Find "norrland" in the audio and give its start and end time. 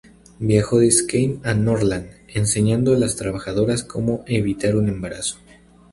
1.53-2.07